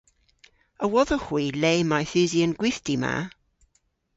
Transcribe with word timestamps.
A 0.83 0.85
wodhowgh 0.93 1.27
hwi 1.27 1.43
le 1.61 1.71
mayth 1.89 2.15
usi 2.21 2.39
an 2.45 2.57
gwithti 2.59 2.95
ma? 3.03 3.13